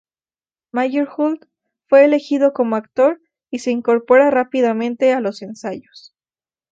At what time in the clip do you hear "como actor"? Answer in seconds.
2.53-3.21